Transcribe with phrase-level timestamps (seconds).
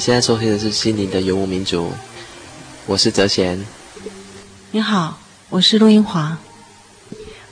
[0.00, 1.88] 现在收听的是《心灵的游牧民族》，
[2.86, 3.62] 我是泽贤。
[4.70, 5.18] 你好，
[5.50, 6.38] 我是陆英华。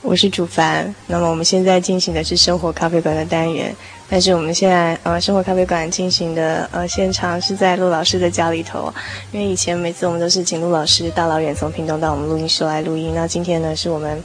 [0.00, 0.94] 我是主凡。
[1.08, 3.76] 那么我们现在进行的是生活咖啡馆的单元。
[4.08, 8.91] 但是我们现在呃，生活咖啡馆进行的呃现场是在陆老师的家里头，
[9.30, 13.14] 因为以前每次我们都是请陆老师大老远从屏东到我们录音室来录音。
[13.14, 14.24] 那今天呢，是我们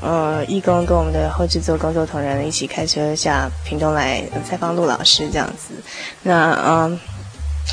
[0.00, 5.74] 呃义工跟我们的后制作工作同仁一起开车下屏东来采访陆老师这样子。
[6.22, 7.00] 那嗯、呃，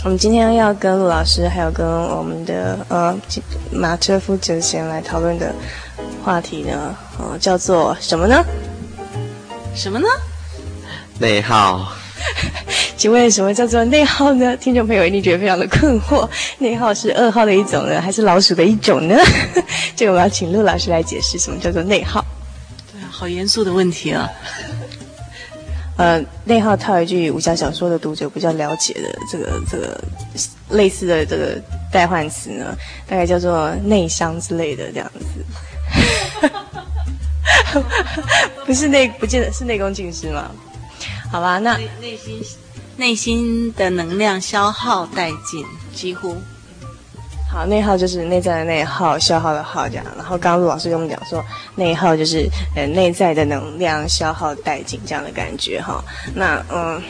[0.04, 3.16] 我们今天要跟陆老师还有跟我们的呃
[3.72, 5.54] 马车夫哲贤来讨论的
[6.24, 8.44] 话题呢，呃叫做什么呢？
[9.76, 10.08] 什么呢？
[11.20, 11.88] 内耗，
[12.98, 14.58] 请问什么叫做内耗呢？
[14.58, 16.28] 听众朋友一定觉得非常的困惑。
[16.58, 19.16] 内耗是噩耗的一种呢，还是老鼠的一种呢？
[19.96, 22.26] 这个我要请陆老师来解释什么叫做内耗。
[22.92, 24.28] 对啊，好严肃的问题啊。
[25.98, 30.04] 呃，内耗套一句武侠小说的读者比较了解的这个这个
[30.70, 32.76] 类似的这个代换词呢，
[33.08, 35.46] 大概叫做内伤之类的这样子。
[38.66, 40.50] 不是内，不见得是内功尽失吗？
[41.32, 42.44] 好吧，那内，心
[42.98, 46.36] 内心的能量消耗殆尽，几乎。
[47.52, 50.06] 好，内耗就是内在的内耗，消耗的耗这样。
[50.16, 51.44] 然后刚刚陆老师跟我们讲说，
[51.76, 52.48] 内耗就是
[52.78, 56.02] 呃内在的能量消耗殆尽这样的感觉哈。
[56.34, 57.02] 那嗯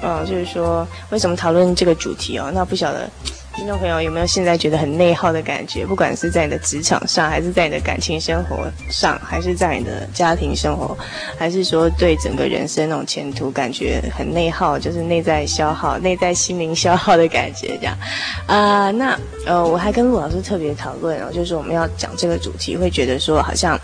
[0.00, 2.52] 嗯，就是说为什么讨论这个主题哦？
[2.54, 3.10] 那不晓得。
[3.56, 5.86] 听众朋友有没有现在觉得很内耗的感觉？
[5.86, 10.96] 不管是在你的职场上，还是在你的感情生活上，还是在你的家庭生活，
[11.38, 17.96] 还是说对整个人生那种前途感觉很内耗，就是内在消耗、内在心灵消耗的感觉这样。
[18.48, 19.16] 啊、那
[19.46, 23.78] 呃，我还跟陆老师特别讨论哦，就是我们要讲这个主题，会觉得说好像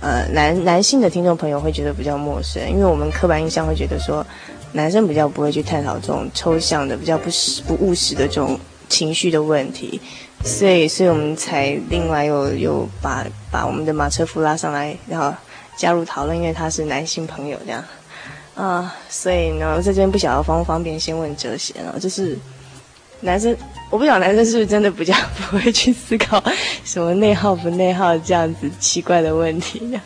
[0.00, 4.24] 呃男男性的听众朋友会觉得比较陌生，因为我们刻板印象会觉得说
[4.72, 8.60] 男生比较不会去探讨这种抽象的、比较不实不务实的这种。
[8.88, 10.00] 情绪的问题，
[10.44, 15.34] 所以，所以我们才另外又又把把我们的马车夫拉上来，然后
[15.76, 17.84] 加入讨论，因为他是男性朋友这样，
[18.54, 22.38] 啊、所以呢，我在这边不晓得方不方便先问哲贤啊，就是
[23.20, 23.56] 男生，
[23.90, 26.42] 我不晓得男生是不是真的比较不会去思考
[26.84, 30.02] 什么内耗不内耗这样子奇怪的问题这样。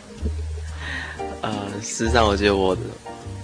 [1.41, 1.51] 呃，
[1.81, 2.75] 事实上，我觉得我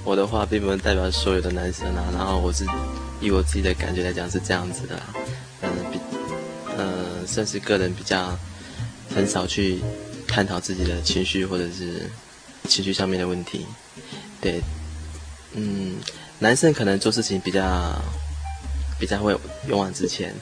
[0.05, 2.63] 我的话并不能代表所有的男生啊，然后我是
[3.19, 5.01] 以我自己的感觉来讲是这样子的。
[5.61, 5.99] 嗯，比，
[6.77, 8.37] 呃算是个人比较
[9.15, 9.81] 很少去
[10.27, 12.07] 探讨自己的情绪或者是
[12.69, 13.65] 情绪上面的问题，
[14.39, 14.61] 对，
[15.53, 15.95] 嗯，
[16.37, 17.99] 男生可能做事情比较
[18.99, 19.35] 比较会
[19.67, 20.35] 勇往直前，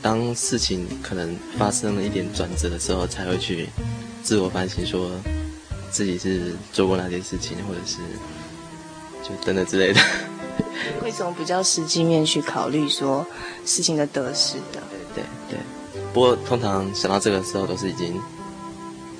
[0.00, 3.68] 当事情可能发生了一点转折的时候，才会去
[4.22, 5.10] 自我反省，说
[5.90, 7.98] 自己是做过哪件事情，或者是
[9.22, 10.00] 就等等之类的。
[11.00, 13.24] 会从比较实际面去考虑说
[13.64, 14.80] 事情的得失的，
[15.14, 15.58] 对对
[15.92, 16.02] 对。
[16.12, 18.20] 不过通常想到这个时候都是已经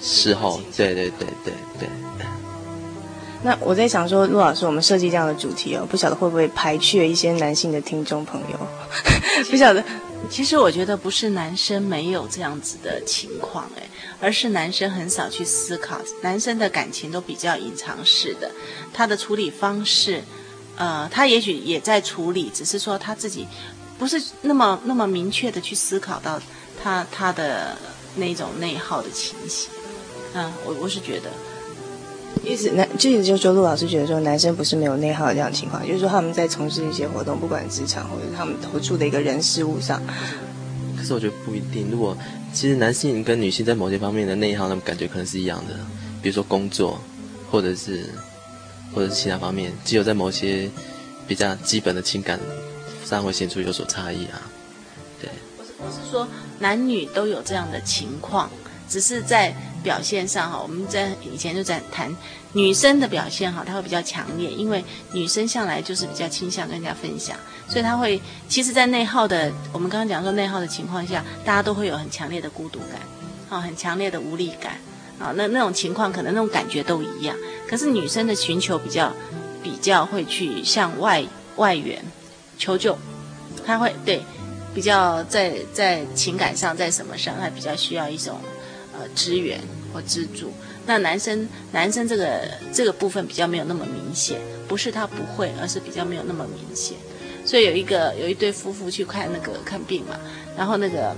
[0.00, 1.88] 事后，对对对对对。
[3.44, 8.58] 那我在想说，陆老师，我们设计这样的主题哦，不晓得会不会排斥了一些男性的听众朋友？
[9.50, 9.82] 不晓得。
[10.30, 13.82] 其实我觉得不是男生没有这样子的情况哎，
[14.20, 18.50] 而是男生很少去思考，男生的感情都比较隐藏式的，
[18.92, 20.22] 他的处理方式，
[20.76, 23.46] 呃，他也许也在处理，只是说他自己
[23.98, 26.40] 不是那么那么明确的去思考到。
[26.82, 27.76] 他他的
[28.16, 29.70] 那种内耗的情形，
[30.34, 31.30] 嗯，我我是觉得，
[32.44, 40.02] 意思男，这意思就是说，陆老师觉得说，男生不是没有内耗的这样的情况，就是说他们在从事一些活动，不管职场或者他们投注的一个人事物上。
[40.96, 41.88] 可是是我觉得不一定。
[41.90, 42.16] 如果
[42.52, 45.74] 其实男性跟女性在某些方面的内耗，那么感觉可能是一样的。
[46.22, 47.00] 比如说工作，
[47.50, 48.06] 或者是
[48.94, 50.70] 或者是其他方面，只有在某些
[51.26, 52.38] 比较基本的情感
[53.04, 54.42] 上会显出有所差异啊。
[55.20, 56.26] 对，我是我是说
[56.58, 58.50] 男女都有这样的情况，
[58.88, 62.14] 只是在表现上哈，我们在以前就在谈。
[62.54, 67.34] 女生的表现哈，她会比较强烈，因为女生向来就是比较倾向跟人家分享，
[67.66, 73.00] 所以她会，其实，在内耗的，我们刚刚讲说内耗的情况下，大家都会有很强烈的孤独感，
[73.48, 74.74] 啊，很强烈的无力感，
[75.18, 77.34] 啊，那那种情况可能那种感觉都一样。
[77.66, 79.10] 可是女生的寻求比较，
[79.62, 81.24] 比较会去向外
[81.56, 82.04] 外援
[82.58, 82.98] 求救，
[83.64, 84.20] 她会对，
[84.74, 88.38] 比较在在情感上在什么上，她比较需要一种
[89.14, 89.60] 支援
[89.92, 90.52] 或资助。
[90.84, 92.40] 那男生，男生这个
[92.72, 96.96] 这个部分比较没有那么明显，不是他不会，而是比较没有那么明显。
[97.44, 100.18] 所以有一个有一对夫妇去看那个看病嘛，
[100.56, 101.14] 然后那个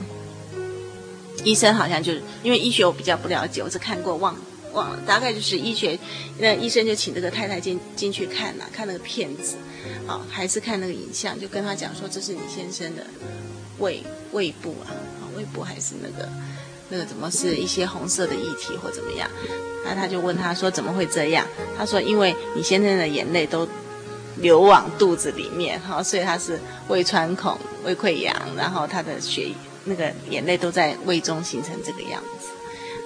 [1.45, 4.37] 医生好像就是因为医学我比较不了解，我只看过忘
[4.73, 5.99] 忘了，大概就是医学，
[6.39, 9.57] 那医生就请这个太太进进去看了，看那个片子，
[10.07, 13.03] 啊，还是看那个影像，就跟他讲说，这是你先生的
[13.79, 14.03] 胃
[14.33, 16.29] 胃部啊，啊胃部还是那个。
[16.95, 19.29] 那个怎么是一些红色的液体或怎么样？
[19.85, 21.45] 那他就问他说：“怎么会这样？”
[21.77, 23.69] 他说：“因为你先生的眼泪都
[24.37, 29.53] 流往肚子里面，哈，所以他是胃穿孔、胃溃疡，然后他的血
[29.87, 32.47] 那个眼泪都在胃中形成这个样子。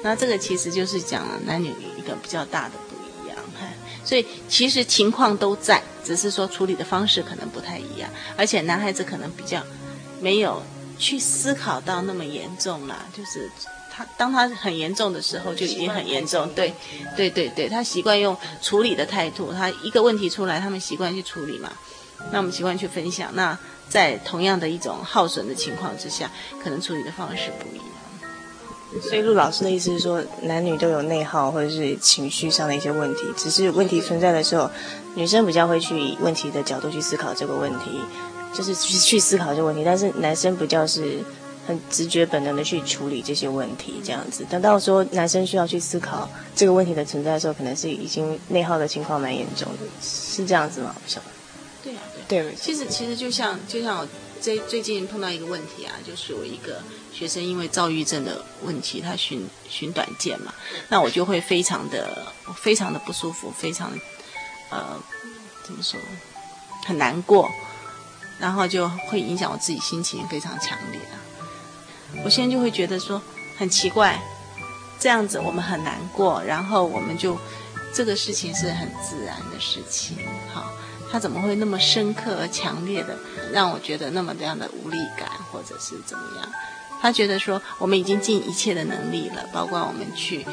[0.03, 3.39] 那这个其实就是讲了男女一个比较大的不一样，
[4.05, 9.63] 所以其实情况都在，只是说处理的方式可能不太一样，而且男孩子可能比较
[10.21, 10.63] 没有。”
[11.01, 13.49] 去思考到那么严重啦，就是
[13.99, 16.73] 他当他很严重的时候就已经很严重，对，
[17.17, 21.73] 对对对，他习惯用处理的态度，他一个问题出来，他们习惯去处理嘛，
[22.31, 23.59] 那我们习惯去分享，那
[23.89, 26.31] 在同样的一种耗损的情况之下，
[26.63, 27.87] 可能处理的方式不一样。
[29.03, 34.71] 所以陆老师的意思是说，男女都有内耗或者是情绪上的一些问题，只是问题存在的时候，
[35.17, 38.01] 女生比较会去以问题的角度去思考这个问题。
[38.51, 41.19] 就是去去思考这个问题，但是男生比较是
[41.69, 44.43] 很直觉本能的去处理这些问题，这样子。
[44.49, 46.27] 等到说男生需要去思考
[46.57, 50.97] 这个问题的存在的时候，可能是已经内耗的情况蛮严重的，是这样子吗？
[51.05, 51.27] 不晓得。
[51.85, 52.43] 对啊，对。
[52.43, 52.55] 对。
[52.55, 54.09] 其实其实就像就像我
[54.41, 56.83] 最最近碰到一个问题啊，就是我一个
[57.13, 60.55] 学生因为躁郁症的问题，他寻寻短见嘛，
[60.89, 63.93] 那我就会非常的非常的不舒服，非常
[64.71, 64.99] 呃
[65.67, 66.01] 怎么说
[66.87, 67.47] 很难过。
[68.41, 71.01] 然后就会影响我自己心情非常强烈！
[72.25, 73.21] 我现在就会觉得说
[73.57, 74.21] 很奇怪，
[74.99, 77.39] 这样子我们很难过，然后我们就
[77.95, 80.17] 这个事情是很自然的事情，
[80.53, 80.71] 好，
[81.11, 83.17] 他怎么会那么深刻而强烈的
[83.53, 86.49] 让我觉得那么这样的无力感，或者是怎么样？
[87.01, 90.45] 他觉得说我们已经尽一切的能力了，包括我们去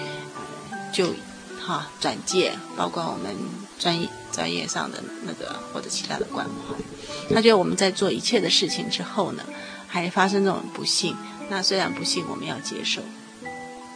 [0.94, 1.14] 就
[1.60, 3.36] 哈转介，包括我们
[3.80, 7.34] 专业专业上的那个或者其他的关怀。
[7.34, 9.44] 他觉得我们在做一切的事情之后呢，
[9.88, 11.18] 还发生这种不幸。
[11.50, 13.02] 那虽然不幸，我们要接受，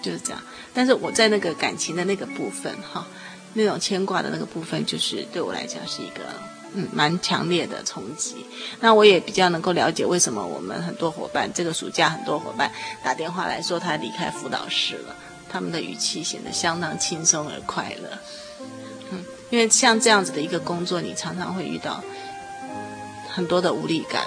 [0.02, 0.42] 就是这样。
[0.74, 3.08] 但是我在那个感情的那个部分，哈，
[3.54, 6.22] 那种牵挂的那个部分，就是对我来讲是一个
[6.74, 8.46] 嗯蛮强烈的冲击。
[8.80, 12.72] 那我也比较能够了解为什么我们很多伙伴这个暑假很多伙伴
[13.04, 15.16] 打电话来说他离开辅导室了，
[15.50, 18.18] 他们的语气显得相当轻松而快乐。
[19.12, 22.04] 嗯，因为像这样子的一个工作，你常常会遇到。
[23.32, 24.26] 很多的无力感，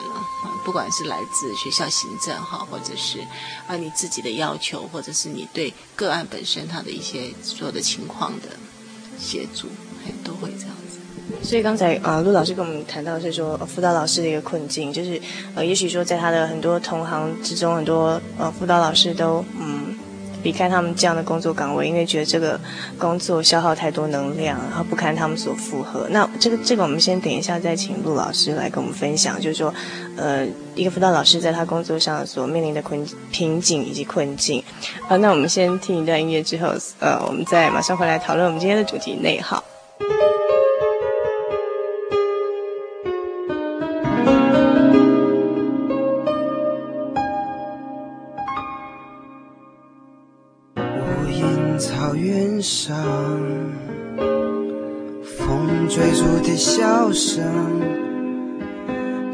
[0.65, 3.21] 不管是来自学校行政哈，或者是
[3.67, 8.49] 啊你自己的要求，或者是你对个案本身他的一些所有的情况的
[9.19, 9.69] 协助，
[10.25, 10.99] 都会这样子。
[11.43, 15.21] 所以刚才啊陆老师跟我们谈到是说辅导老师的一个困境，就是
[15.55, 19.99] 呃也许说在他的很多同行之中，很多呃辅导老师都嗯。
[20.43, 22.59] 离开他们这样的工作岗位，因为觉得这个
[22.99, 26.07] 工作消耗太多能量，然后不堪他们所负荷。
[26.11, 29.73] 那这个这个，我们先等一下再请陆老师来跟我们分享，就是说，
[30.17, 34.63] 呃，一个辅导老师在他工作上所面临的困瓶颈以及困境。
[35.09, 39.63] 好，那我们先听一段音乐之后，呃，我们再马上回来讨论我们今天的主题内耗。
[52.75, 52.97] 上
[55.23, 57.45] 风追逐的笑声，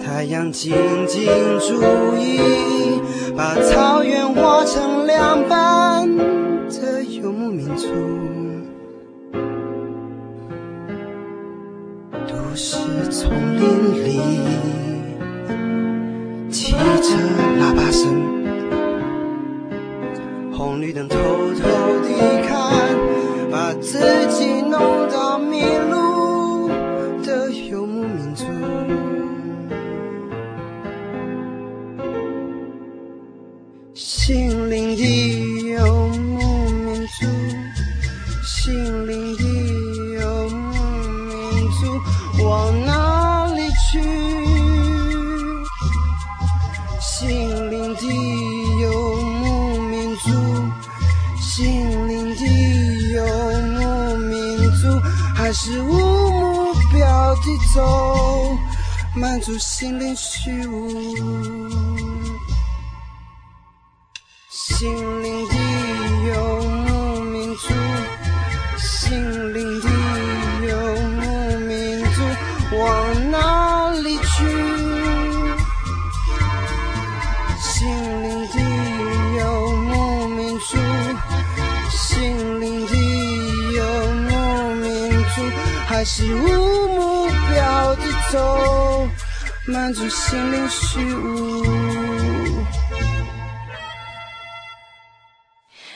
[0.05, 0.75] 太阳静
[1.07, 1.25] 静
[1.61, 1.81] 注
[2.19, 3.01] 意，
[3.37, 7.87] 把草原划成两半的游牧民族。
[12.27, 12.77] 都市
[13.09, 14.21] 丛林里，
[16.51, 17.15] 汽车
[17.61, 18.27] 喇叭声。
[20.53, 21.78] 红绿灯偷偷
[59.51, 60.98] 满足
[89.95, 91.65] 心灵虚无。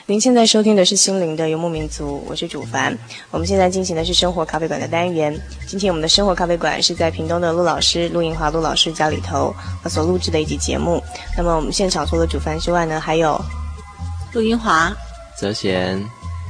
[0.05, 2.97] 您现在收听的是《心灵的游牧民族》，我是主凡。
[3.29, 5.39] 我们现在进行的是生活咖啡馆的单元。
[5.67, 9.53] 今天我们的生活咖啡馆是在屏东的陆老师陆银华陆老师家里头
[9.87, 11.01] 所录制的一集节目。
[11.37, 13.39] 那么我们现场除了主凡之外呢，还有
[14.33, 14.91] 陆银华、
[15.39, 16.03] 泽贤，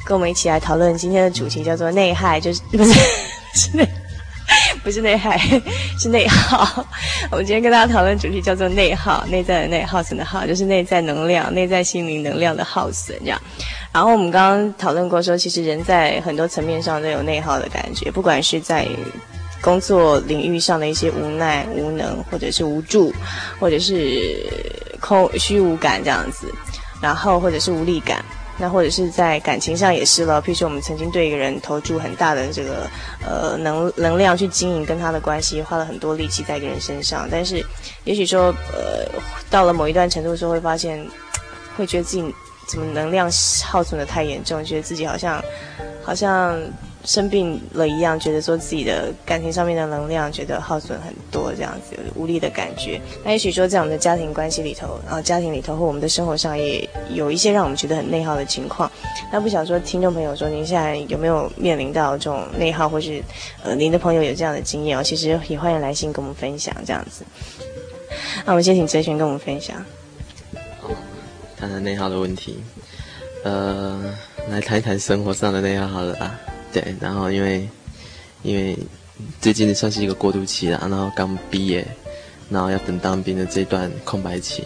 [0.06, 2.92] 跟我们一起来讨论今天的主题，叫做内害，就是不是
[3.54, 3.86] 是内。
[4.84, 5.38] 不是内害，
[5.98, 6.86] 是内耗。
[7.30, 13.40] 我们今天跟大家讨论主题叫做内耗，内在的内，耗损的耗，就是内在能量、内在心灵能量的耗损这样。
[13.92, 18.86] 然后我们刚刚讨论过说，其实人在很多层面上都有内耗的感觉，不管是在
[19.62, 23.10] 工作领域上的一些无奈、无能，或者是无助，
[23.58, 24.46] 或者是
[25.00, 26.46] 空虚无感这样子，
[27.00, 28.22] 然后或者是无力感。
[28.58, 32.88] 那或者是在感情上也是了，譬如说我们曾经对一个人投注很大的这个
[33.26, 37.64] 呃能能量去经营跟他的关系，花了很多力气在一个人身上，但是
[38.04, 39.06] 也许说呃
[39.50, 41.04] 到了某一段程度的时候，会发现
[41.76, 42.34] 会觉得自己
[42.68, 43.30] 怎么能量
[43.64, 45.42] 耗损的太严重，觉得自己好像
[46.02, 46.58] 好像。
[47.04, 53.00] 生病了一样，觉得说自己的感情上面的能量觉得耗损很多，这样子无力的感觉。
[53.22, 58.90] 那也许说在我们的家庭关系里头，然后家庭里头或我们的生活上也有一些让我们觉得很内耗的情况。
[59.30, 63.22] 那不想说听众朋友说您现在有没有面临到这种内耗，或是
[63.62, 65.02] 呃您的朋友有这样的经验哦？
[65.02, 67.24] 其实也欢迎来信跟我们分享这样子。
[68.46, 69.76] 那我们先请哲璇跟我们分享。
[70.80, 70.88] 好，
[71.58, 72.62] 谈谈内耗的问题。
[73.44, 74.00] 呃，
[74.48, 76.40] 来谈一谈生活上的内耗好了啊。
[76.74, 77.68] 对，然后因为
[78.42, 78.76] 因为
[79.40, 81.86] 最近算是一个过渡期了，然后刚毕业，
[82.50, 84.64] 然后要等当兵的这段空白期，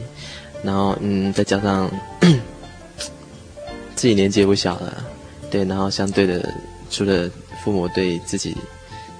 [0.62, 1.90] 然后嗯，再加上
[3.94, 5.04] 自己年纪也不小了，
[5.50, 6.50] 对，然后相对的，
[6.90, 7.30] 除了
[7.62, 8.56] 父母对自己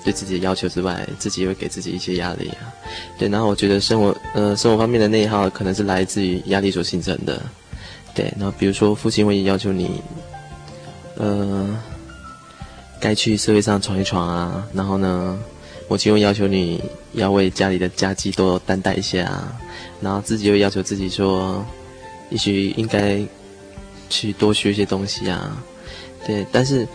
[0.03, 2.73] 对自己的要求之外，自己也会给自己一些压力啊，
[3.19, 7.43] 对，然后我觉得生活呃生活方面的内耗可能是来自于压力所形成的，
[8.15, 10.01] 对，然后比如说父亲会要求你，
[11.17, 11.79] 呃。
[13.01, 15.39] 该去社会上闯一闯啊，然后呢，
[15.89, 19.57] 母亲会要求你要为家里的家计多担待一些啊，
[20.01, 21.65] 然后自己又要求自己说，
[22.31, 23.21] 也许应该
[24.11, 25.63] 去多学一些东西啊，
[26.27, 26.87] 对，但是，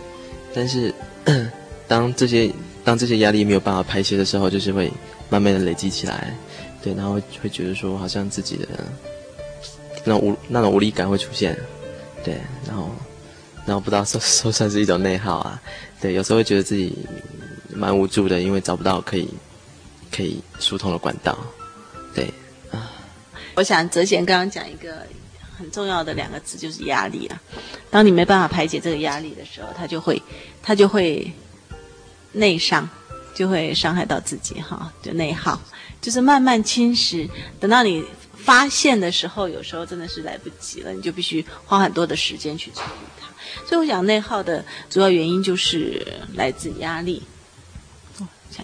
[0.54, 0.94] 但是，
[1.88, 2.50] 当这些
[2.84, 4.92] 当这些压力没有办法排泄的时候，就是会
[5.28, 6.34] 慢慢的累积起来，
[6.82, 8.68] 对，然后会觉得说好像自己的
[10.04, 11.58] 那种无那种无力感会出现，
[12.22, 12.34] 对，
[12.66, 12.90] 然后。
[13.66, 15.58] 然后不知道说说算是一种内耗啊，
[16.04, 16.94] 对，有时候会觉得自己
[17.74, 19.26] 蛮无助的，因为找不到可以
[20.12, 21.34] 可以疏通的管道，
[22.14, 22.30] 对
[22.70, 22.92] 啊。
[23.54, 25.06] 我想哲贤刚刚讲一个
[25.56, 27.40] 很重要的两个字，就是压力啊。
[27.90, 30.22] 当你没办法排解这个压力的时候，他就会
[30.62, 31.32] 他就会
[32.32, 32.86] 内伤，
[33.34, 35.58] 就会伤害到自己哈，就内耗，
[36.02, 37.26] 就是慢慢侵蚀，
[37.58, 38.04] 等到你
[38.36, 43.23] 发现的时候，有时候真的是来不及了，你就必须花很多的时间去处理它。
[43.68, 47.22] 所以我想内耗的主要原因就是来自压力，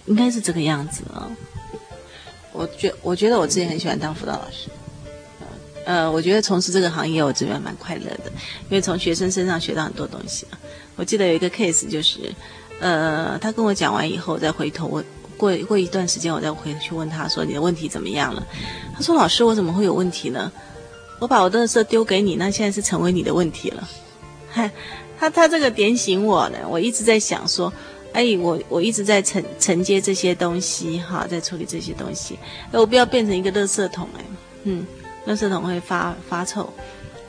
[0.05, 1.29] 应该是这个样子啊。
[2.53, 4.69] 我觉我觉得我自己很喜欢当辅导老师，
[5.85, 8.31] 呃，我觉得从事这个行业我这边蛮快乐的，
[8.69, 10.45] 因为从学生身上学到很多东西。
[10.97, 12.19] 我记得有一个 case 就是，
[12.79, 15.03] 呃，他跟我讲完以后，我再回头我
[15.37, 18.45] 过过一段时间，我再回去问他说，你的问题怎么样了？
[18.93, 20.51] 他说，老师，我怎么会有问题呢？
[21.19, 23.87] 我把我的垃圾丢给你，那现在是成为你的问题了。
[24.51, 24.69] 嗨，
[25.17, 27.71] 他他这个点醒我呢，我一直在想说，
[28.13, 32.37] 哎，我我一直在承承接这些东西哈，在处理这些东西，
[32.71, 34.25] 哎，我不要变成一个垃圾桶哎，
[34.63, 34.85] 嗯，
[35.25, 36.71] 垃圾桶会发发臭，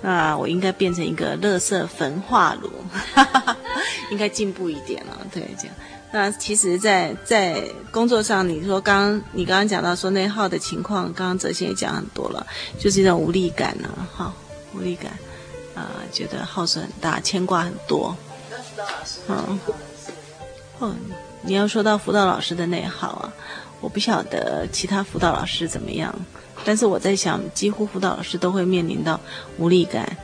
[0.01, 2.71] 那我应该变成一个垃圾焚化炉，
[4.11, 5.25] 应该进步一点了。
[5.33, 5.75] 对，这样。
[6.15, 12.47] 那其实在，在工作上，你说刚你刚刚讲到说内耗的情况，刚刚哲贤也讲很多了，
[12.79, 14.31] 就是一种无力感呢，哈，
[14.75, 15.11] 无力感，
[15.75, 18.17] 呃，觉得耗损很大，牵挂很多。
[19.29, 19.59] 嗯，
[20.79, 20.95] 哦，
[21.43, 23.33] 你要说到辅导老师的内耗啊，
[23.81, 26.15] 我不晓得其他辅导老师怎么样，
[26.65, 29.21] 但是我在想，几乎辅导老师都会面临到
[29.59, 30.17] 无力感，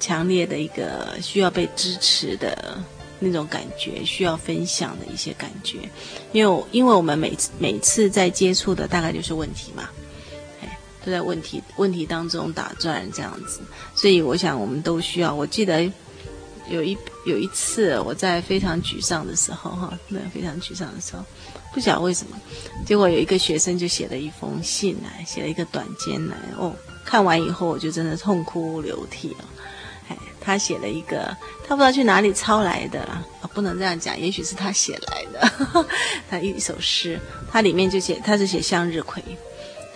[0.00, 2.78] 强烈的一个需要被支持的。
[3.20, 5.78] 那种感觉需要分享的一些感觉，
[6.32, 9.88] 因为因为我们每次每次在接触的大概就是问题嘛，
[11.04, 13.60] 都在问题问题当中打转这样子，
[13.94, 15.34] 所以我想我们都需要。
[15.34, 15.82] 我记得
[16.68, 16.96] 有一
[17.26, 21.22] 有一次我在非常沮丧的时候，哈，那非常沮丧的时候，
[21.72, 22.36] 不晓得为什么，
[22.86, 29.44] 结果有一个学生就写了一封信来，写了一个短笺来，哦，看完以后我就真的痛哭流涕了。
[30.46, 31.34] 他写了一个，
[31.66, 35.88] 他不知道去哪里抄来的啊，不能这样讲，也许是他写来的，呵 呵
[36.28, 37.18] 他一首诗，
[37.50, 39.22] 他里面就写，他是写向日葵，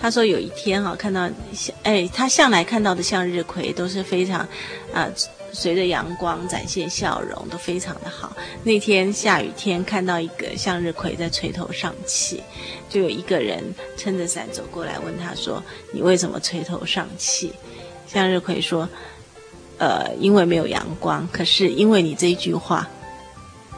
[0.01, 4.47] 他说有一天哈，看到向，哎，他向来看到的向日葵都是非常，
[4.93, 5.09] 啊，
[5.53, 8.37] 随着阳光展现笑容，都非常的好。
[8.63, 12.43] 那天下雨天，看到一个向日葵在垂头丧气，
[12.89, 13.63] 就有一个人
[13.97, 15.63] 撑着伞走过来问他说
[15.93, 17.53] ：“你为什么垂头丧气？”
[18.07, 18.89] 向日葵说。
[19.81, 22.89] 呃，因为没有阳光，可是因为你这一句话，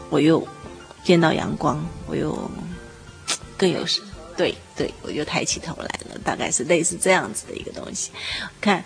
[0.09, 0.43] 我又
[1.05, 2.51] 见到阳光，我又
[3.59, 3.85] 更有
[4.81, 8.11] 对，我就抬起头来了，大概是类似这样子的一个东西。
[8.63, 8.83] 看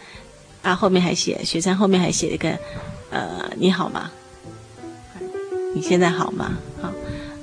[0.61, 2.59] 啊，后面还写，学生后面还写了一个
[3.11, 4.11] 呃，你好吗？
[5.73, 6.59] 你现在好吗？
[6.83, 6.93] 好，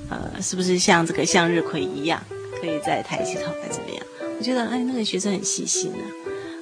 [0.10, 2.22] 呃，是不是像这个向日葵一样，
[2.60, 4.06] 可以再抬起头来怎么样？
[4.38, 6.04] 我觉得哎，那个学生很细心啊。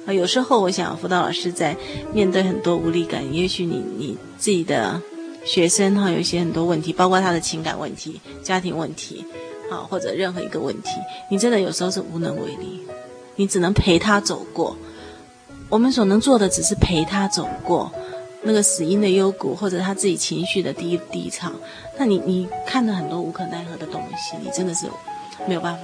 [0.06, 1.76] 啊，有时候我想，辅导老师在
[2.14, 5.02] 面对很多无力感，也许你你自己的
[5.44, 9.26] 学生哈，有一些很多问题，包括他的情感问题、家庭问题，
[9.70, 10.90] 啊，或者任何一个问题，
[11.30, 12.80] 你真的有时候是无能为力，
[13.36, 14.76] 你只能陪他走过。
[15.68, 17.92] 我们所能做的只是陪他走过
[18.42, 21.52] 那个死因的幽谷，或者他自己情绪的低低潮。
[21.96, 24.86] 那你你看了很多无可奈何的东西，你真的是
[25.46, 25.80] 没有办法。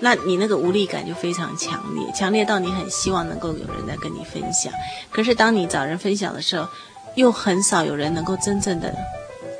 [0.00, 4.72] 那你那个无力感就非常强烈，强烈到你很希望能够有人来跟你分享，
[5.10, 6.68] 可是当你找人分享的时候，
[7.14, 8.94] 又很少有人能够真正的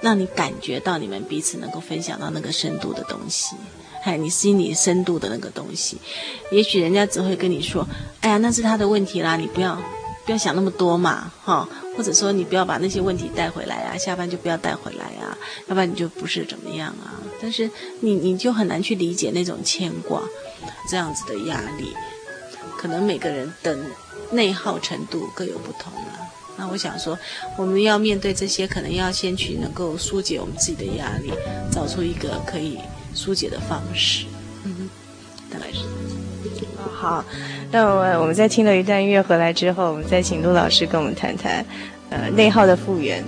[0.03, 3.57] 让你感觉到你们彼此能够分享到那个深度的东西，
[4.05, 5.99] 哎，你心里深度的那个东西，
[6.51, 7.87] 也许人家只会跟你说，
[8.21, 9.77] 哎呀，那是他的问题啦，你不要
[10.25, 11.69] 不要想那么多嘛，哈。
[11.97, 17.19] 或者说你不要把那些问题带回来啊，下班就不要带回来啊，要不然你就不是怎么样啊。
[17.43, 20.23] 但是你你就很难去理解那种牵挂，
[20.89, 21.93] 这样子的压力，
[22.77, 23.77] 可能每个人的
[24.31, 26.28] 内耗程度各有不同啊。
[26.59, 27.16] 那我想说，
[27.57, 31.33] 我们要面对这些，可能要先去能够疏解我们自己的压力，
[31.71, 32.79] 找出一个可以
[33.14, 34.27] 疏解的方式。
[34.64, 34.90] 嗯，
[35.51, 35.79] 大概是。
[36.92, 37.25] 好，
[37.71, 41.64] 那我我们在听了一段音乐回来之后，我们再请陆老师跟我们谈谈，
[42.11, 43.23] 呃，内耗的复原。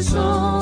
[0.00, 0.57] 是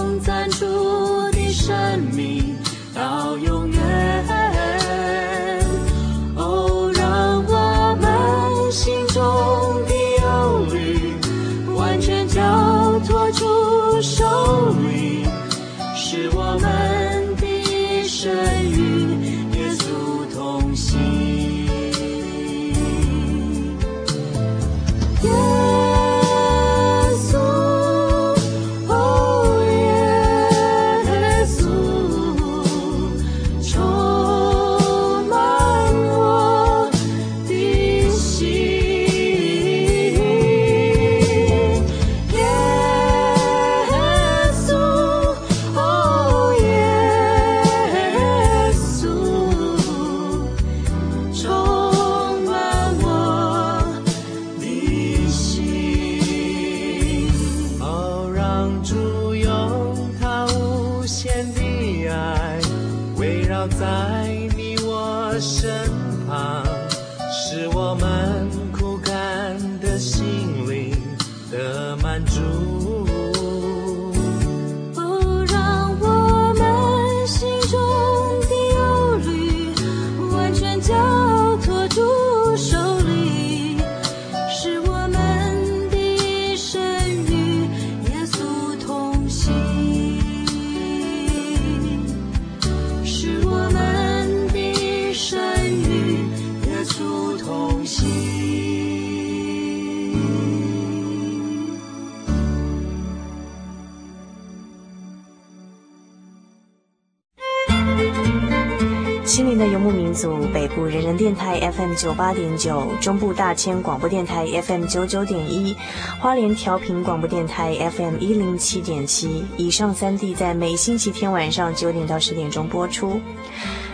[111.76, 115.76] FM 九八点九，中部大千广播电台 FM 九九点一，
[116.18, 123.20] 花莲调频广播电台 FM 一零七点七，以上三地在每星期天晚上九点到十点钟播出。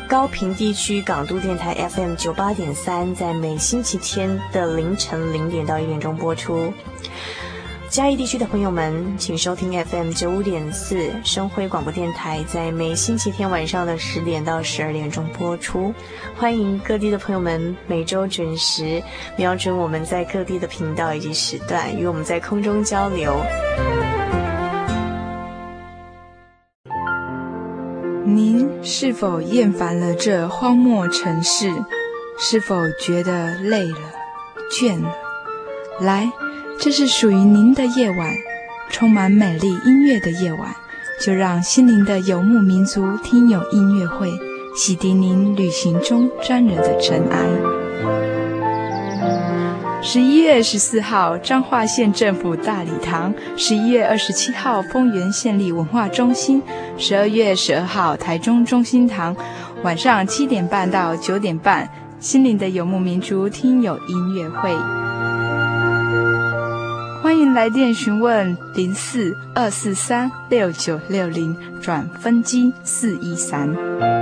[0.09, 6.73] 高屏地区港都电台 FM 九八点三，在每星期天的凌晨零点到一点钟播出。
[7.93, 15.93] 嘉义地区的朋友们，请收听 FM 九五点四生辉广播电台，在每星期天晚上的十点到十二点钟播出。
[16.35, 19.03] 欢迎各地的朋友们每周准时
[19.37, 23.39] 瞄准我们在各地的频道以及时段，与我们在空中交流。
[28.25, 31.71] 您是否厌烦了这荒漠城市？
[32.39, 33.99] 是否觉得累了、
[34.71, 35.13] 倦了？
[36.01, 36.33] 来。
[36.81, 38.35] 这是属于您的夜晚，
[38.91, 40.75] 充满美丽音乐的夜晚，
[41.25, 44.31] 就让心灵的游牧民族听友音乐会
[44.77, 47.39] 洗涤您旅行中沾惹的尘埃。
[50.03, 56.61] 十一月十四号，彰化县政府大礼堂；十一月二十七号，丰原县立文化中心；
[56.99, 59.37] 十二月十二号，台中中心堂，
[59.85, 65.12] 晚上七点半到九点半，心灵的游牧民族听友音乐会。
[67.33, 74.22] 欢迎来电询问零四二四三六九六零转分机四一三。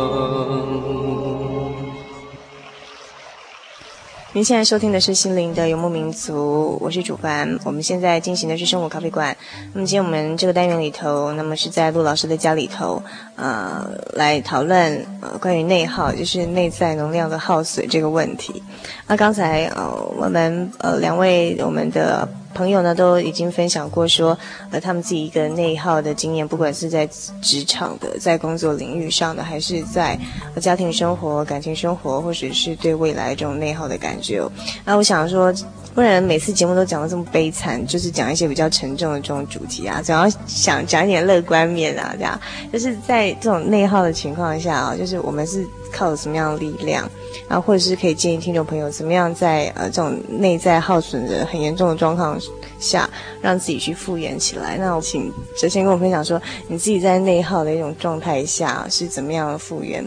[4.33, 7.59] 您现在收听的是《心灵的游牧民族》，我是主凡。
[7.65, 9.35] 我们现在进行的是生活咖啡馆。
[9.73, 13.03] 那么今天我们这个单元里头，那么是在陆老师的家里头，
[13.35, 18.63] 呃，来讨论呃关于内耗，就是内在能量的耗损这个问题。
[19.05, 22.25] 那刚才呃我们呃两位我们的。
[22.53, 24.37] 朋友呢都已经分享过说，
[24.69, 27.07] 呃，他们自己一个内耗的经验，不管是在
[27.41, 30.17] 职场的、在工作领域上的，还是在
[30.59, 34.41] 家庭生活、感情生活，或者是对未来这种内耗的感觉。
[34.85, 35.53] 那我想说，
[35.93, 42.39] 不然每次节目都讲得这么悲惨，就是讲一些比较沉重的这种主题啊，总要想讲一点乐观面啊，这样。
[42.71, 47.09] 就是在这种内耗的情况下啊，就是我们是靠什么样的力量？
[47.47, 52.39] 然啊，或者是可以建议听众朋友怎么样在呃这种内在耗损的很严重的状况
[52.79, 53.09] 下，
[53.41, 54.77] 让自己去复原起来。
[54.77, 60.05] 那我请哲先跟我分享说，你自己在内耗的一种状态下是怎么样的复原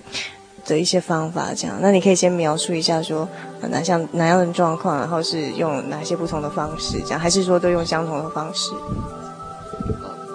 [0.64, 1.52] 的一些方法？
[1.54, 3.28] 这样，那你可以先描述一下说，
[3.68, 8.70] 哪像哪样的状况，然后是用哪些不同的方式，这样，还是说都用相同的方式？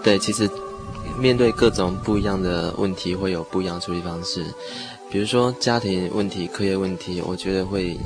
[0.04, 0.50] 对，其实
[1.18, 4.46] 面对各种不一样的问题，会有不一样的处理方式。
[5.12, 8.00] 比如说家庭问题、课业问题，我觉得会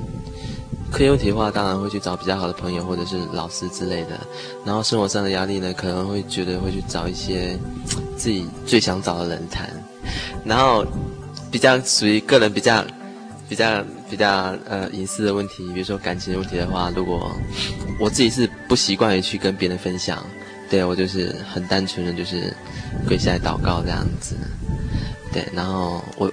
[0.90, 4.20] 课业问题的话，当然会去找比较好的朋友或者是老师之类的。
[4.66, 7.60] 然后生活上的压力呢，可能会觉得会去找一些
[8.16, 9.70] 自己最想找的人谈。
[10.46, 10.86] 然后
[11.54, 12.84] 比较属于个人比较
[13.48, 17.32] 比较比较呃隐私的问题，比如说感情的问题的话，如果
[18.00, 20.26] 我自己是不习惯于去跟别人分享，
[20.68, 22.52] 对，我就是很单纯的就是
[23.08, 24.36] 跪下来祷告这样子，
[25.32, 26.32] 对，然后我。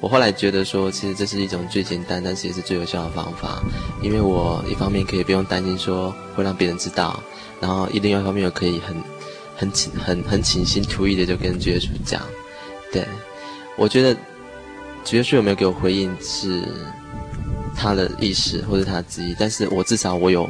[0.00, 3.62] 我后来觉得说，其实这是一种最简单，但是也是最有效的方法，
[4.02, 7.18] 因为我一方面可以不用担心说会让别人知道，
[7.58, 8.94] 然后另外一方面又可以很
[9.56, 12.20] 很倾很很倾心吐意的就跟主耶稣讲。
[12.92, 13.02] 对，
[13.78, 14.14] 我觉得
[15.04, 16.66] 主耶稣有没有给我回应是，
[17.76, 20.48] 他的意识或者他的旨意，但是我至少我有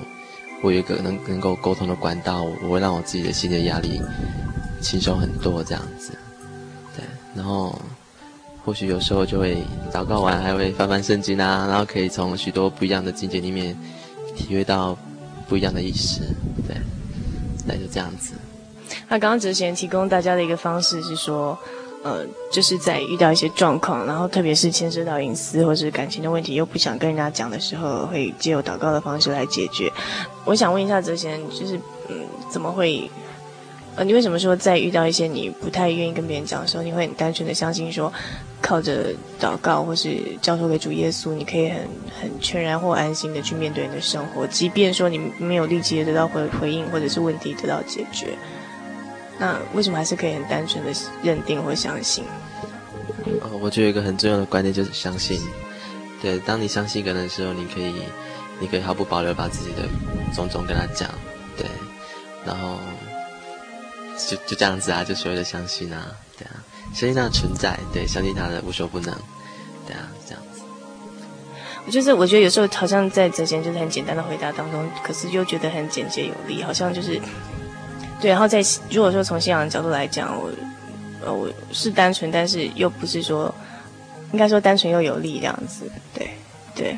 [0.62, 4.00] 我有一个能能够沟通的管道，我会让我自己的心理压力
[4.80, 6.12] 轻松很多这样子。
[6.96, 7.76] 对，然后
[8.64, 9.58] 或许有时候就会
[9.92, 13.76] 祷告完还会翻翻圣经啊，然后可以从许多不一样的境界里面
[14.36, 14.96] 体会到
[15.48, 16.20] 不一样的意识。
[16.66, 16.76] 对，
[17.66, 18.34] 那就这样子。
[19.08, 21.58] 那刚刚哲贤提供大家的一个方式是说。
[22.04, 29.90] 呃，就是在遇到一些状况，然后特别是牵涉到隐私或是感情的问题，又不想跟人家讲的时候，会借由祷告的方式来解决。
[30.44, 31.76] 我想问一下哲贤，就是
[32.08, 32.16] 嗯，
[32.50, 33.10] 怎么会？
[33.96, 38.12] 呃，你为什么说在遇到一些你不太愿意跟别人讲的时候，你会很单纯的相信说，
[38.60, 41.78] 靠着祷告或是交托给主耶稣，你可以很
[42.20, 48.36] 很全然或安心的去面对你的生活，即便说你没有立即得到回回应，或者是问题得到解决。
[49.38, 50.92] 那为什么还是可以很单纯的
[51.22, 52.24] 认定或相信？
[53.42, 55.40] 哦，我觉得有一个很重要的观念就是相信。
[56.22, 57.92] 对，当你相信一个人的时候，你可以，
[58.60, 59.82] 你可以毫不保留把自己的
[60.34, 61.10] 种种跟他讲。
[61.56, 61.66] 对，
[62.46, 62.78] 然后
[64.16, 66.06] 就就这样子啊，就所谓的相信啊，
[66.38, 66.62] 对啊，
[66.94, 69.14] 相信他的存在，对，相信他的无所不能，
[69.86, 70.62] 对啊，这样子。
[71.86, 77.20] 我就是我觉得有时候好像在之前就是很简单的回答当中，可是又觉得很简洁有力，好像就是。
[78.24, 80.50] 对，然后在如果说从信仰的角度来讲，我
[81.22, 83.54] 呃我是单纯，但是又不是说，
[84.32, 85.84] 应该说单纯又有力这样子。
[86.14, 86.30] 对
[86.74, 86.96] 对，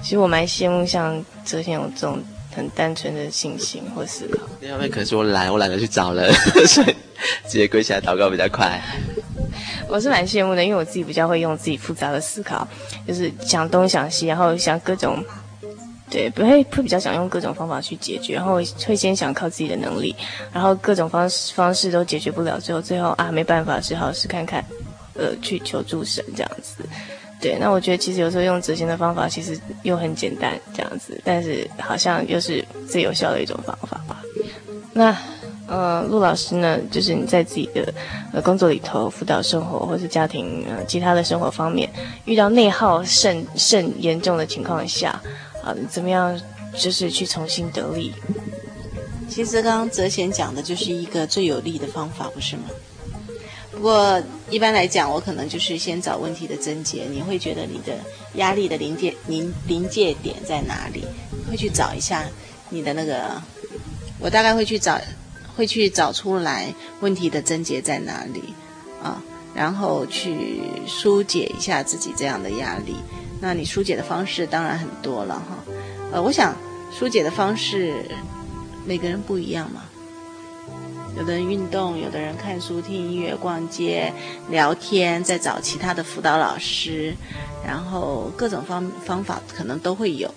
[0.00, 2.18] 其实我蛮羡慕像哲贤有这种
[2.56, 4.40] 很单纯的信心或思考。
[4.62, 6.32] 另外一方面可能是我懒，我懒得去找人，
[6.66, 6.96] 所以
[7.46, 8.80] 直接跪下来祷告比较快。
[9.88, 12.66] 我是蛮羡慕的，因为我自己比较会用自己复杂的思考，
[13.06, 15.22] 就是想东想西，然后想各种。
[16.12, 20.14] 对，不会会比较想用各种方法去解决，然后会先想靠自己的能力，
[20.52, 24.62] 然后各种方式方式都解决不了，最后最后啊没办法，只好试看看，
[25.14, 26.84] 呃，去求助神这样子。
[27.40, 34.22] 对，那我觉得其实有时候用执行的方法其实又很简单这样子，但是好像又是最有效的一种方法吧。
[34.92, 35.16] 那
[35.66, 37.90] 呃，陆老师呢，就是你在自己的
[38.34, 41.88] 呃工作里头，辅导生活或是家庭呃其他的生活方面，
[42.26, 45.18] 遇到内耗甚甚严重的情况下。
[45.62, 46.40] 啊，怎么样？
[46.74, 48.14] 就是去重新得力。
[49.28, 52.64] 其实刚刚哲贤讲的就是一个最有力的方法，不是吗？
[53.70, 57.04] 不过一般来讲，我可能就是先找问题的症结。
[57.10, 57.98] 你会觉得你的
[58.34, 61.04] 压力的临界临临界点在哪里？
[61.50, 62.24] 会去找一下
[62.70, 63.42] 你的那个，
[64.18, 64.98] 我大概会去找，
[65.56, 68.42] 会去找出来问题的症结在哪里
[69.02, 69.22] 啊，
[69.54, 72.96] 然后去疏解一下自己这样的压力。
[73.44, 75.58] 那你疏解的方式当然很多了哈，
[76.12, 76.54] 呃，我想
[76.92, 77.92] 疏解的方式
[78.86, 79.82] 每个人不一样嘛，
[81.18, 84.12] 有的人运动，有的人看书、听音乐、逛街、
[84.48, 87.12] 聊天，再找其他的辅导老师，
[87.66, 90.32] 然后各种方方法可能都会有。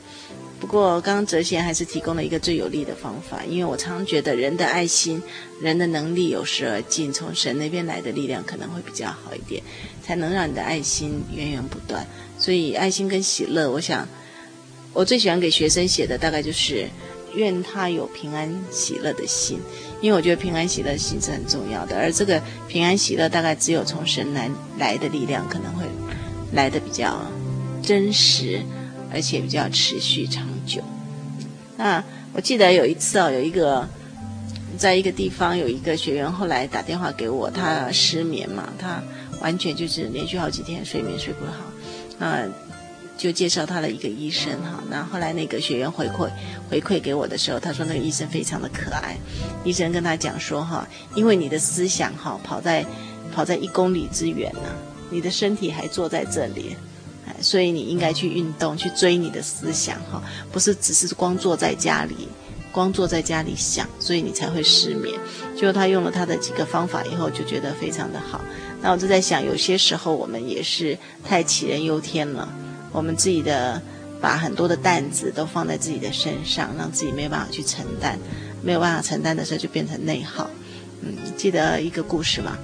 [0.59, 5.21] 不过刚刚哲贤还是提供了一个最有力的方法，因为我常常觉得人的爱心、
[5.61, 9.61] 人的能力有时而尽，从神那边来的力量可能会比较好一点，
[10.01, 12.07] 才能让你的爱心源源不断。
[12.39, 14.07] 所以爱心跟喜乐，我想
[14.93, 16.87] 我最喜欢给学生写的大概就是
[17.35, 19.59] 愿他有平安喜乐的心，
[20.01, 21.97] 因为我觉得平安喜乐的心是很重要的。
[21.97, 25.85] 而这个平安喜乐大概只有从神来来的力量可能会
[26.53, 27.21] 来的比较
[27.83, 28.61] 真实，
[29.15, 30.83] 而且比较持续长久。
[31.77, 33.87] 那我记得有一次哦，有一个
[34.77, 39.01] 在一个地方有一个学员后来打电话给我，他失眠嘛，他
[39.39, 41.53] 完全就是连续好几天睡眠睡不好。
[42.19, 42.47] 呃，
[43.17, 46.29] 就介绍他的一个医生哈，那后来那个学员回馈
[46.69, 49.15] 回馈给我的时候，他说那个医生非常的可爱，
[49.63, 52.85] 医生跟他讲说哈，因为你的思想哈跑在
[53.33, 54.69] 跑在一公里之远呢，
[55.09, 56.75] 你的身体还坐在这里，
[57.41, 62.27] 所以你应该去运动，去追你的思想哈，不是只是光坐在家里，
[62.71, 65.19] 光坐在家里想，所以你才会失眠。
[65.57, 68.41] 就他用了他的几个方法以后，就觉得非常的好。
[68.81, 72.47] 那我就在想，有些时候我们也是太杞人忧天了，
[72.91, 73.81] 我们自己的
[74.21, 78.19] 把很多的担子都放在自己的身上，让自己没有办法去承担，
[78.61, 80.49] 没有办法承担的时候就变成内耗。
[81.01, 82.57] 嗯，记得一个故事吗？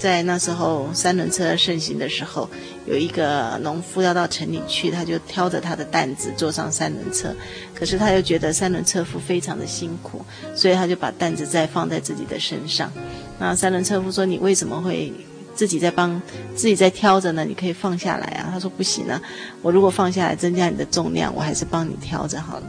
[0.00, 2.48] 在那时候三轮车盛行的时候，
[2.86, 7.32] 有一个农夫要到城里去，他就挑着他的担子坐上三轮车，
[7.74, 10.24] 可是他又觉得三轮车夫非常的辛苦，
[10.56, 12.90] 所以他就把担子再放在自己的身上。
[13.38, 15.12] 那三轮车夫说：“你为什么会？”
[15.52, 16.22] 自己在帮
[16.54, 18.48] 自己在挑着呢，你可以放下来啊。
[18.50, 19.20] 他说不行啊，
[19.60, 22.62] 我如果放下来增加你的重量，我还是帮你挑着好了。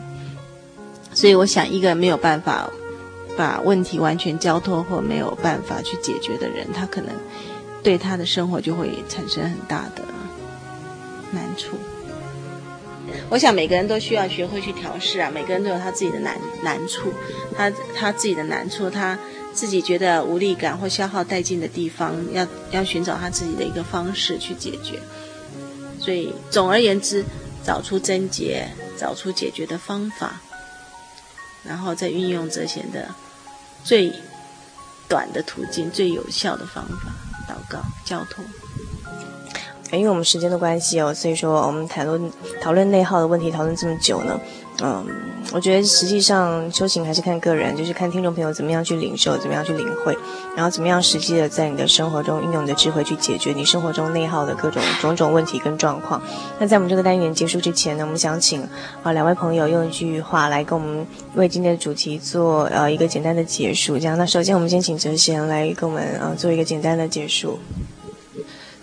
[1.14, 2.70] 所以我想，一个没有办法
[3.42, 7.10] 把问题完全交托或没有办法去解决的人，他可能
[7.82, 10.04] 对他的生活就会产生很大的
[11.32, 11.76] 难处。
[13.32, 17.12] 我想每个人都需要学会去调试啊，每个人都有他自己的难难处，
[17.58, 19.18] 他他自己的难处，他
[19.56, 25.00] 自己觉得无力感或消耗殆尽的地方，要要寻找他自己的一个方式去解决。
[26.00, 27.26] 所以总而言之，
[27.66, 30.40] 找出症结，找出解决的方法，
[31.64, 33.10] 然后再运用这些的
[33.84, 34.14] 最
[35.08, 37.12] 短的途径、最有效的方法——
[37.48, 38.44] 祷告、交通。
[39.92, 44.40] 因为我们时间的关系哦，所以说我们谈论讨论内耗的问题，讨论这么久呢，
[44.84, 45.06] 嗯，
[45.54, 50.18] 我觉得实际上修行还是看个人，就是看听众朋友怎么样去领受，怎么样去领会，
[50.56, 56.20] 然后怎么样实际的在你的生活中运用你的智慧去解决你生活中内耗的各种种种问题跟状况。
[56.60, 58.68] 那在我们这个单元结束之前呢，我们想请
[59.04, 64.00] 啊两位朋友用一句话来跟我们为今天的主题做呃一个简单的结束。
[64.00, 67.60] 这样，那首先我们先请哲贤来跟我们呃做一个简单的结束。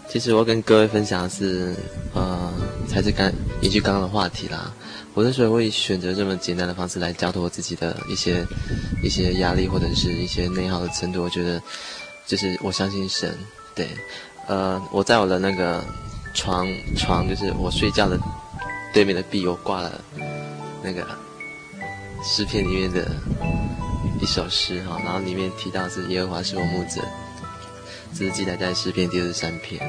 [0.09, 1.75] 其实我跟各位分享的是，
[2.15, 2.53] 呃，
[2.89, 3.31] 才是刚
[3.61, 4.73] 一句刚刚的话题啦。
[5.19, 8.47] 我之所以会选择这么简单的方式来交托我自己的一些
[9.03, 11.61] 一些压力或者是一些内耗的程度，我觉得
[12.25, 13.37] 就是我相信神。
[13.75, 13.89] 对，
[14.47, 15.85] 呃，我在我的那个
[16.35, 18.17] 床床，就是我睡觉的
[18.95, 20.01] 对面的壁，我挂了
[20.85, 21.05] 那个
[22.23, 23.11] 诗篇里面的
[24.23, 27.03] 一首诗哈，然后里面提到是耶和华是我牧者。
[28.15, 29.81] 这是记载在诗篇第二十三篇，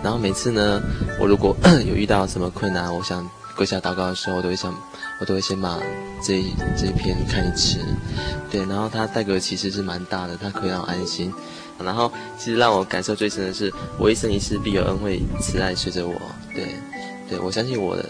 [0.00, 0.80] 然后每次呢，
[1.20, 4.74] 我如果 有遇到什么困难，我想跪下祷告的时候，我都会想，
[5.18, 5.78] 我都会先把
[6.22, 7.78] 这一这一篇看一次，
[8.50, 11.32] 对，然后它带给我其实是蛮大的，它可以让我安心，
[11.78, 16.14] 然后其实让我感受最深的是，我一生一世必有恩惠慈爱随着我，
[16.54, 16.76] 对，
[17.28, 18.06] 对，我相信我的，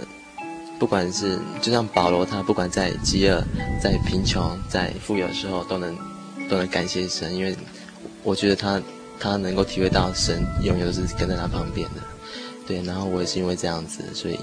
[0.79, 3.43] 不管是就像保罗他不管在饥饿、
[3.81, 5.97] 在贫穷、在富有的时候，都能
[6.51, 7.57] 都能感谢神，因为
[8.23, 8.83] 我觉得他。
[9.19, 12.03] 他能够体会到神永远都是跟在他旁边的，
[12.67, 12.83] 对。
[12.83, 14.39] 然后我也是因为这样子，所以，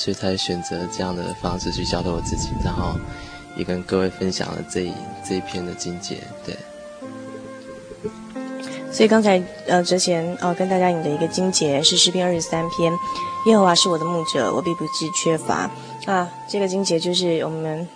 [0.00, 2.94] 所以才选择这样的方式去交托我自己，然后
[3.56, 4.92] 也跟各位分享了这一
[5.28, 6.56] 这一篇的经节，对。
[8.92, 12.92] 所以刚才呃，哲贤呃跟大家引的一个经节是诗篇二十三篇，
[13.46, 15.68] 耶和华是我的牧者，我必不致缺乏
[16.06, 16.30] 啊。
[16.48, 17.86] 这个经节就是我们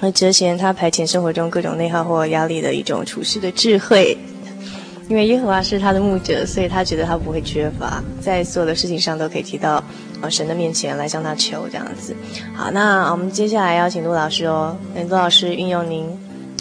[0.00, 4.18] 和哲贤他排遣生活中各种内耗或压力的一种处事的智慧。
[5.08, 9.82] 因为耶和华是他的牧者，所以他觉得他不会缺乏，在所有的事情上都可以提到
[10.30, 12.16] 神的面前来向他求这样子。
[12.54, 16.08] 好，那我们接下来要请陆老师哦，那陆老师运用您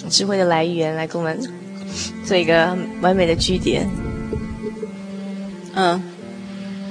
[0.10, 1.39] 智慧的来源来给我们
[2.26, 3.88] 做一个完美的句点。
[5.76, 6.04] 嗯，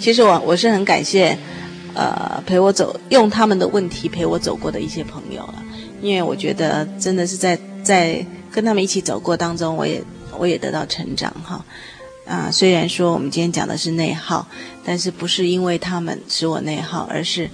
[0.00, 1.36] 其实我我是很感谢，
[1.94, 5.62] 呃，陪我走用他们的问题陪我走过的一些朋友了，
[6.00, 10.02] 因为我觉得真的是在在跟他们一起走过当中，我也。
[10.38, 11.64] 我也得到成长哈，
[12.26, 14.46] 啊，虽然说我们今天讲的是内耗，
[14.84, 17.48] 但是不是因为他们使我内耗，而是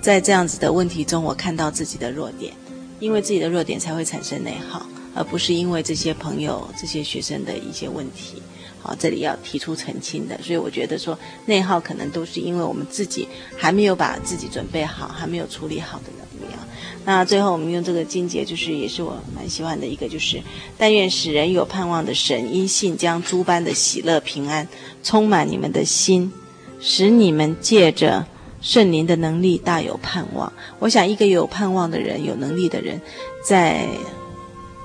[0.00, 2.52] 在这样子的问题中，我看到自己的弱点，
[2.98, 8.42] 因为自己的弱点才会产生内耗，而不是因为这些朋友、这些学生的一些问题。
[8.80, 16.64] 好，这里要提出澄清的，所以我觉得说内耗可能都是因为我们自己还没有把自己准备好，还没有处理好的能力啊。
[17.08, 20.42] 那最后我们用这个金节，就是也是我蛮喜欢的一个，就是
[20.76, 24.66] 但愿使人有盼望的神，因信将诸般的喜乐平安
[25.04, 26.32] 充满你们的心，
[26.80, 28.26] 使你们借着
[28.60, 30.52] 圣灵的能力大有盼望。
[30.80, 33.00] 我想，一个有盼望的人，有能力的人，
[33.44, 33.86] 在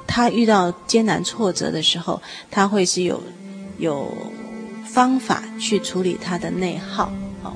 [0.05, 3.19] 他遇到艰难挫折的时候，他会是有
[3.79, 4.15] 有
[4.85, 7.11] 方法去处理他的内耗，
[7.41, 7.51] 哦，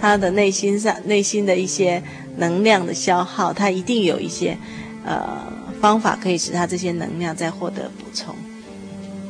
[0.00, 2.02] 他的内心上内心的一些。
[2.40, 4.56] 能量的消耗，它一定有一些
[5.04, 5.46] 呃
[5.80, 8.34] 方法可以使它这些能量再获得补充、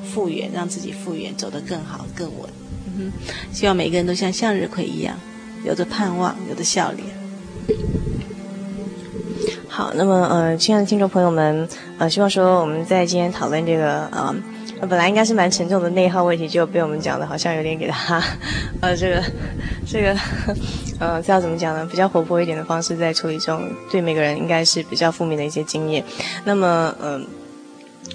[0.03, 2.49] 复原，让自己复原走得更好、更稳。
[2.87, 5.15] 嗯哼，希望每个人都像向日葵一样，
[5.65, 7.07] 有着盼望，有着笑脸。
[9.69, 14.35] 好，那么呃，亲爱的听众朋友们，呃，希望说我们在今天讨论这个呃。
[14.89, 18.23] 本来应该是蛮沉重的内耗问题，就被我们讲的好像有点给他，
[18.81, 19.23] 呃，这个，
[19.87, 20.17] 这个，
[20.99, 21.87] 呃，这要怎么讲呢？
[21.91, 26.03] 比较活泼一点的方式在处理中，对每个人应该是比较负面的一些经验。
[26.45, 27.27] 那么，嗯、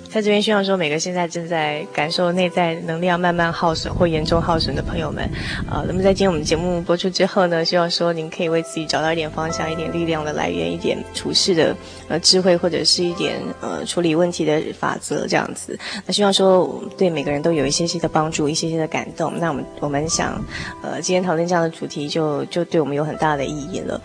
[0.09, 5.29] 在这边希望说，每个现在正在感受内在能量慢慢耗损或严重耗损的朋友们，
[5.69, 11.75] 呃，那么在今天我们节目播出之后呢，希望说您可以为自己找到一点方向、一点力量的来源、一点处事的
[12.07, 15.77] 呃智慧，或者是一点呃处理问题的法则这样子。
[16.05, 19.38] 那希望说对每个人都有一些些的帮助，一些些的感动。
[19.38, 20.41] 那我们我们想，
[20.81, 24.01] 呃，今天讨论这样的主题就就对我们有很大的意义了。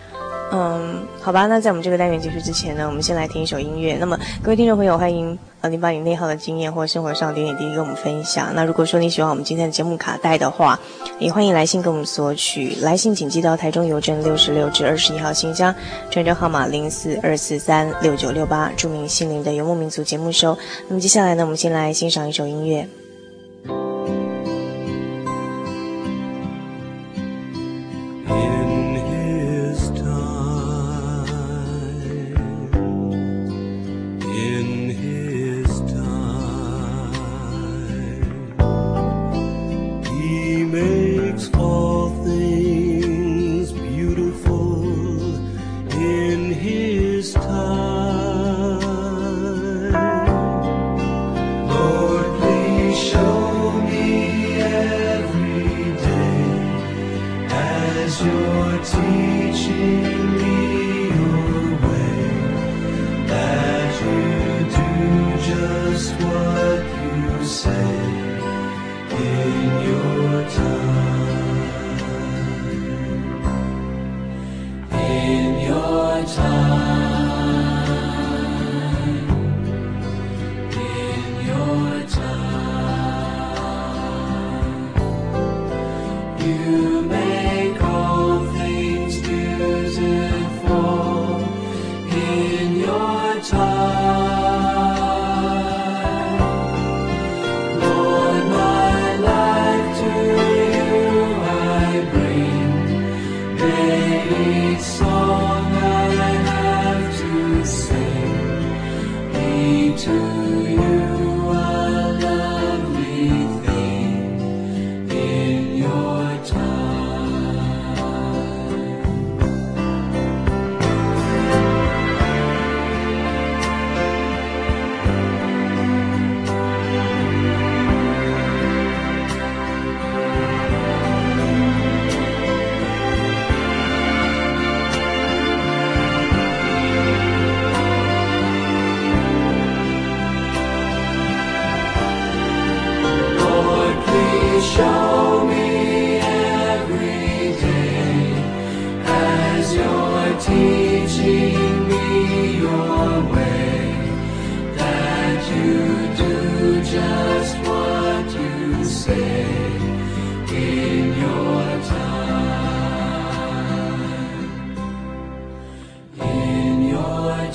[0.51, 3.95] 嗯，好吧，那在我们这个单元结束之前呢，我们先来听一首音乐。
[3.97, 5.39] 那么各位听众朋友，欢迎。
[5.61, 8.51] 呃，你把你内耗的经验或生活上点点滴滴跟我们分享。
[8.53, 10.79] 那如果说你喜欢我们今天的节目卡带的话，
[11.19, 12.75] 也欢迎来信跟我们索取。
[12.81, 15.73] 来信请寄到台中邮政六十六至二十一号信箱，
[16.09, 20.57] 传真号码零四二四三六九六八，著名心灵的游牧民族节目收。
[20.87, 23.00] 那么接下来呢，我们先来欣赏一首音乐。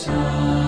[0.07, 0.66] 欢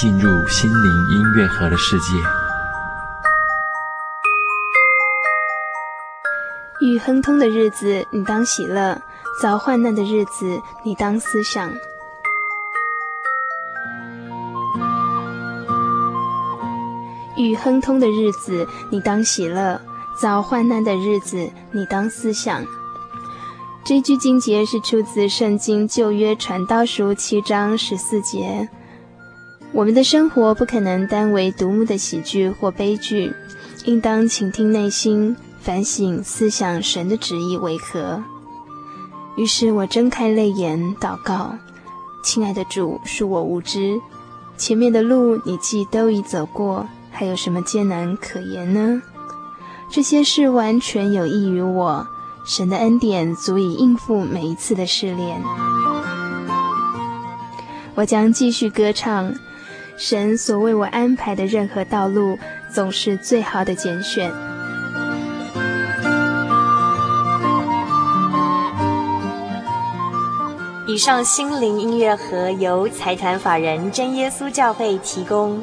[0.00, 2.14] 进入心灵音乐盒的世界。
[6.80, 8.96] 遇亨通的日子，你当喜乐；
[9.42, 11.70] 遭患难的日子，你当思想。
[17.36, 19.78] 遇亨通的日子，你当喜乐；
[20.18, 22.64] 遭患难的日子，你当思想。
[23.84, 28.70] 这句经节是出自《圣经旧约传道书》七章十四节。
[29.72, 33.32] 我们的生活不可能单为独幕的喜剧或悲剧，
[33.84, 38.22] 应当倾听内心，反省思想神的旨意为何。
[39.36, 41.54] 于是我睁开泪眼祷告：
[42.24, 44.00] 亲爱的主，恕我无知，
[44.56, 49.00] 前面的路你既都已走过，还有什么艰难可言呢？
[49.88, 52.06] 这些事完全有益于我，
[52.44, 55.40] 神的恩典足以应付每一次的试炼。
[57.94, 59.32] 我将继续歌唱。
[60.00, 62.38] 神所为我安排的任何道路
[62.70, 64.32] 总是最好的拣选。
[70.88, 75.62] 以上心灵音乐盒由财团法人真耶稣教会提供。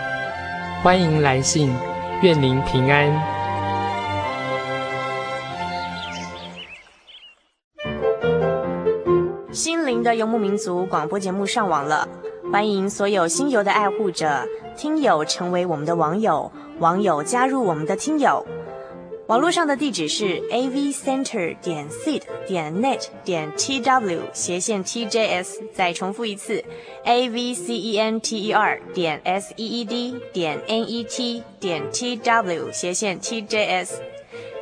[0.83, 1.71] 欢迎来信，
[2.23, 3.07] 愿您平安。
[9.51, 12.07] 心灵的游牧民族广播节目上网了，
[12.51, 18.43] 欢迎所有心游的爱护者、听友成为我们的网友，网友加入我们的听友。
[19.31, 26.61] 网络上的地址是 a v center 点 seed 点 net 点 t w 斜线 t j s，再重复一次
[27.05, 30.83] a v c e n t e r 点 s e e d 点 n
[30.83, 34.01] e t 点 t w 斜线 t j s，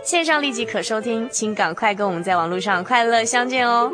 [0.04, 3.92] 线上立即可收听，请赶快跟我们在网络上快乐相见哦。